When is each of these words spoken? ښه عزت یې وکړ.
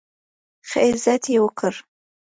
ښه 0.69 0.79
عزت 0.89 1.23
یې 1.31 1.37
وکړ. 1.43 1.73